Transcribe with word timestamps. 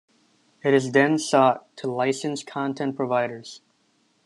It 0.63 0.93
then 0.93 1.19
sought 1.19 1.77
to 1.77 1.91
license 1.91 2.43
content 2.43 2.95
providers. 2.95 3.61